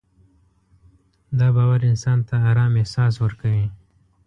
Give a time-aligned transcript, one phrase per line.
[1.39, 3.65] دا باور انسان ته ارام احساس ورکوي.